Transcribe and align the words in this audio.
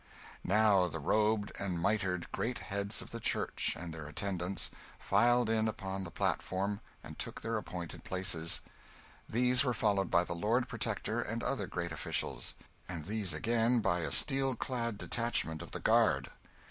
Now 0.43 0.87
the 0.87 0.97
robed 0.97 1.51
and 1.59 1.79
mitred 1.79 2.31
great 2.31 2.57
heads 2.57 3.03
of 3.03 3.11
the 3.11 3.19
church, 3.19 3.75
and 3.79 3.93
their 3.93 4.07
attendants, 4.07 4.71
filed 4.97 5.47
in 5.47 5.67
upon 5.67 6.05
the 6.05 6.09
platform 6.09 6.81
and 7.03 7.19
took 7.19 7.41
their 7.41 7.55
appointed 7.55 8.03
places; 8.03 8.61
these 9.29 9.63
were 9.63 9.75
followed 9.75 10.09
by 10.09 10.23
the 10.23 10.33
Lord 10.33 10.67
Protector 10.67 11.21
and 11.21 11.43
other 11.43 11.67
great 11.67 11.91
officials, 11.91 12.55
and 12.89 13.05
these 13.05 13.31
again 13.31 13.79
by 13.79 13.99
a 13.99 14.11
steel 14.11 14.55
clad 14.55 14.97
detachment 14.97 15.61
of 15.61 15.69
the 15.69 15.79
Guard. 15.79 16.31